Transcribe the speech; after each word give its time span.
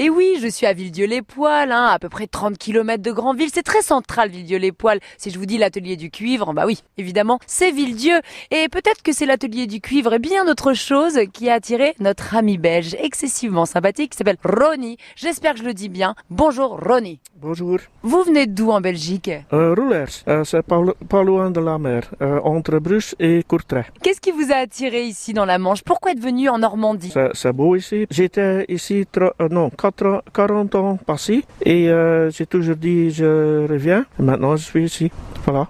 Et 0.00 0.10
oui, 0.10 0.38
je 0.40 0.46
suis 0.46 0.64
à 0.64 0.74
Villedieu-les-Poils, 0.74 1.72
hein, 1.72 1.86
à 1.86 1.98
peu 1.98 2.08
près 2.08 2.28
30 2.28 2.56
km 2.56 3.02
de 3.02 3.10
Grandville. 3.10 3.50
C'est 3.52 3.64
très 3.64 3.82
central, 3.82 4.30
Villedieu-les-Poils. 4.30 5.00
Si 5.16 5.30
je 5.30 5.40
vous 5.40 5.44
dis 5.44 5.58
l'atelier 5.58 5.96
du 5.96 6.08
cuivre, 6.08 6.52
bah 6.52 6.66
oui, 6.66 6.84
évidemment, 6.98 7.40
c'est 7.48 7.72
Villedieu. 7.72 8.20
Et 8.52 8.68
peut-être 8.68 9.02
que 9.02 9.12
c'est 9.12 9.26
l'atelier 9.26 9.66
du 9.66 9.80
cuivre 9.80 10.12
et 10.14 10.20
bien 10.20 10.46
autre 10.46 10.72
chose 10.72 11.18
qui 11.32 11.50
a 11.50 11.54
attiré 11.54 11.96
notre 11.98 12.36
ami 12.36 12.58
belge 12.58 12.94
excessivement 13.00 13.66
sympathique 13.66 14.12
qui 14.12 14.18
s'appelle 14.18 14.38
Ronnie. 14.44 14.98
J'espère 15.16 15.54
que 15.54 15.58
je 15.58 15.64
le 15.64 15.74
dis 15.74 15.88
bien. 15.88 16.14
Bonjour 16.30 16.78
Ronnie. 16.80 17.18
Bonjour. 17.40 17.78
Vous 18.02 18.22
venez 18.24 18.46
d'où 18.46 18.70
en 18.72 18.80
Belgique? 18.80 19.30
Euh, 19.52 19.72
Roulers, 19.72 20.06
euh, 20.26 20.42
c'est 20.44 20.62
pas, 20.62 20.80
lo- 20.80 20.96
pas 21.08 21.22
loin 21.22 21.50
de 21.52 21.60
la 21.60 21.78
mer, 21.78 22.02
euh, 22.20 22.40
entre 22.42 22.78
Bruges 22.80 23.14
et 23.20 23.44
Courtrai. 23.46 23.84
Qu'est-ce 24.02 24.20
qui 24.20 24.32
vous 24.32 24.50
a 24.50 24.56
attiré 24.56 25.04
ici 25.04 25.32
dans 25.34 25.44
la 25.44 25.56
Manche? 25.58 25.84
Pourquoi 25.84 26.10
être 26.12 26.20
venu 26.20 26.48
en 26.48 26.58
Normandie? 26.58 27.10
C'est 27.12 27.30
c'est 27.34 27.52
beau 27.52 27.76
ici. 27.76 28.06
J'étais 28.10 28.64
ici 28.68 29.06
euh, 29.18 29.30
non, 29.50 29.70
4 29.70 30.24
40 30.34 30.74
ans 30.74 30.96
passés 31.06 31.44
et 31.64 31.88
j'ai 32.30 32.46
toujours 32.46 32.76
dit 32.76 33.10
je 33.12 33.68
reviens. 33.70 34.04
Maintenant 34.18 34.56
je 34.56 34.64
suis 34.64 34.84
ici. 34.84 35.10
Voilà. 35.44 35.68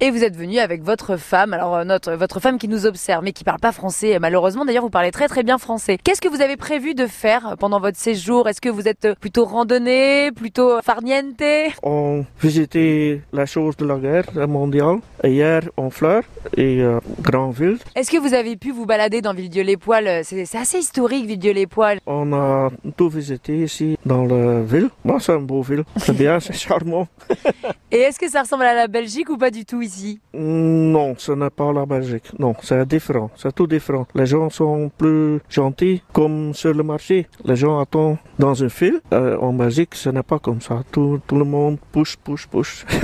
Et 0.00 0.10
vous 0.10 0.24
êtes 0.24 0.36
venu 0.36 0.58
avec 0.58 0.82
votre 0.82 1.16
femme, 1.16 1.52
alors 1.52 1.76
euh, 1.76 1.84
notre 1.84 2.12
votre 2.12 2.40
femme 2.40 2.58
qui 2.58 2.68
nous 2.68 2.86
observe 2.86 3.24
mais 3.24 3.32
qui 3.32 3.44
parle 3.44 3.60
pas 3.60 3.72
français. 3.72 4.18
Malheureusement, 4.20 4.64
d'ailleurs, 4.64 4.82
vous 4.82 4.90
parlez 4.90 5.10
très 5.10 5.28
très 5.28 5.42
bien 5.42 5.58
français. 5.58 5.98
Qu'est-ce 6.02 6.20
que 6.20 6.28
vous 6.28 6.40
avez 6.40 6.56
prévu 6.56 6.94
de 6.94 7.06
faire 7.06 7.56
pendant 7.58 7.80
votre 7.80 7.98
séjour? 7.98 8.48
Est-ce 8.48 8.60
que 8.60 8.68
vous 8.68 8.88
êtes 8.88 9.14
plutôt 9.20 9.44
randonnée, 9.44 10.30
plutôt 10.32 10.80
farniente? 10.82 11.42
On 11.82 12.24
visitait 12.40 13.22
la 13.32 13.46
chose 13.46 13.76
de 13.76 13.86
la 13.86 13.96
guerre 13.96 14.48
mondiale. 14.48 14.98
Hier 15.24 15.62
en 15.76 15.90
Fleur 15.90 16.22
et 16.56 16.80
euh, 16.80 16.98
Grandville. 17.20 17.78
Est-ce 17.94 18.10
que 18.10 18.18
vous 18.18 18.34
avez 18.34 18.56
pu 18.56 18.72
vous 18.72 18.86
balader 18.86 19.20
dans 19.20 19.34
Villedieu-les-Poils 19.34 20.24
C'est 20.24 20.44
c'est 20.44 20.58
assez 20.58 20.78
historique, 20.78 21.26
Villedieu-les-Poils. 21.26 22.00
On 22.06 22.32
a 22.32 22.70
tout 22.96 23.08
visité 23.08 23.58
ici 23.62 23.96
dans 24.04 24.24
la 24.24 24.60
ville. 24.62 24.90
Moi 25.04 25.18
c'est 25.20 25.32
une 25.32 25.46
beau 25.46 25.62
ville. 25.62 25.84
C'est 25.96 26.16
bien, 26.16 26.40
c'est 26.40 26.52
charmant. 26.52 27.06
Et 27.92 27.98
est-ce 27.98 28.18
que 28.18 28.28
ça 28.28 28.42
ressemble 28.42 28.64
à 28.64 28.74
la 28.74 28.88
Belgique 28.88 29.30
ou 29.32 29.36
pas 29.38 29.50
du 29.50 29.64
tout 29.64 29.82
ici 29.82 30.20
Non, 30.34 31.14
ce 31.18 31.32
n'est 31.32 31.50
pas 31.50 31.72
la 31.72 31.86
Belgique. 31.86 32.30
Non, 32.38 32.54
c'est 32.62 32.86
différent. 32.86 33.30
C'est 33.36 33.54
tout 33.54 33.66
différent. 33.66 34.06
Les 34.14 34.26
gens 34.26 34.50
sont 34.50 34.90
plus 34.96 35.40
gentils, 35.48 36.02
comme 36.12 36.54
sur 36.54 36.72
le 36.74 36.82
marché. 36.82 37.28
Les 37.44 37.56
gens 37.56 37.78
attendent 37.80 38.18
dans 38.38 38.54
une 38.54 38.70
file. 38.70 39.00
Euh, 39.12 39.36
en 39.38 39.52
Belgique, 39.52 39.94
ce 39.94 40.10
n'est 40.10 40.22
pas 40.22 40.38
comme 40.38 40.60
ça. 40.60 40.82
Tout, 40.92 41.20
tout 41.26 41.36
le 41.36 41.44
monde 41.44 41.78
push, 41.92 42.16
push, 42.16 42.46
push. 42.46 42.84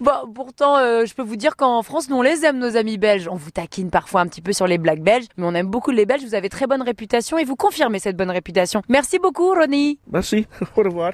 Bon, 0.00 0.32
pourtant, 0.34 0.76
euh, 0.78 1.04
je 1.06 1.14
peux 1.14 1.22
vous 1.22 1.36
dire 1.36 1.56
qu'en 1.56 1.82
France, 1.82 2.08
nous 2.08 2.16
on 2.16 2.22
les 2.22 2.44
aime, 2.44 2.58
nos 2.58 2.76
amis 2.76 2.98
belges. 2.98 3.28
On 3.28 3.36
vous 3.36 3.50
taquine 3.50 3.90
parfois 3.90 4.20
un 4.20 4.26
petit 4.26 4.42
peu 4.42 4.52
sur 4.52 4.66
les 4.66 4.78
blagues 4.78 5.02
belges, 5.02 5.26
mais 5.36 5.46
on 5.46 5.54
aime 5.54 5.68
beaucoup 5.68 5.90
les 5.90 6.06
Belges. 6.06 6.22
Vous 6.24 6.34
avez 6.34 6.48
très 6.48 6.66
bonne 6.66 6.82
réputation 6.82 7.38
et 7.38 7.44
vous 7.44 7.56
confirmez 7.56 7.98
cette 7.98 8.16
bonne 8.16 8.30
réputation. 8.30 8.82
Merci 8.88 9.18
beaucoup, 9.18 9.54
Ronnie. 9.54 9.98
Merci. 10.10 10.46
Au 10.76 10.82
revoir. 10.82 11.12